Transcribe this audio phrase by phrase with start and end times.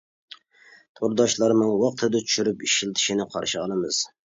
[1.01, 4.07] تورداشلارنىڭ ۋاقتىدا چۈشۈرۈپ ئىشلىتىشىنى قارشى ئالىمىز.